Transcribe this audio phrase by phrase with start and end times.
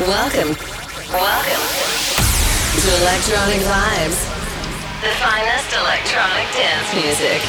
[0.00, 0.56] Welcome.
[1.12, 1.62] Welcome
[2.82, 4.26] to Electronic Vibes,
[5.00, 7.40] the finest electronic dance music.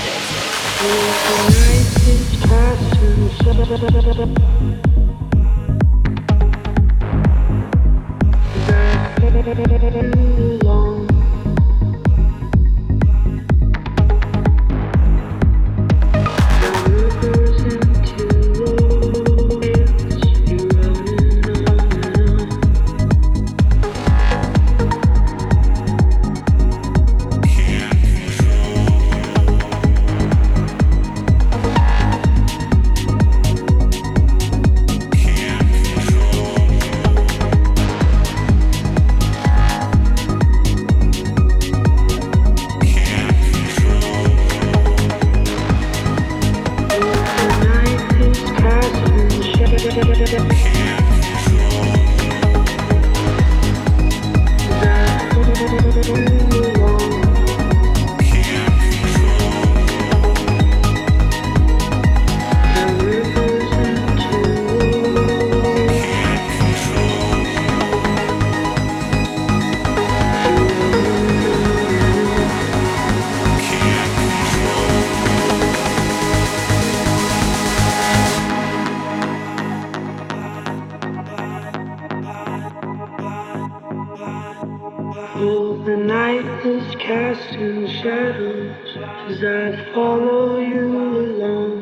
[86.41, 88.97] brightness casting shadows
[89.29, 91.81] as I follow you along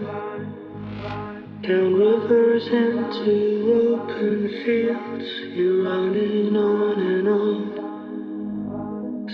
[1.62, 5.30] down rivers into open fields.
[5.56, 7.74] You're running on and on.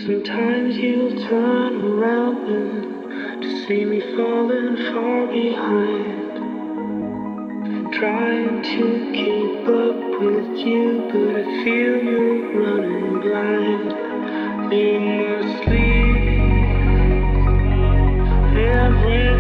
[0.06, 6.32] Sometimes you'll turn around then to see me falling far behind.
[7.68, 14.09] I'm trying to keep up with you, but I feel you're running blind.
[14.72, 16.18] In the sleep,
[18.56, 19.39] every